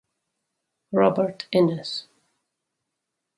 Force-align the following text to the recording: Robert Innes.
Robert 0.91 1.47
Innes. 1.51 2.07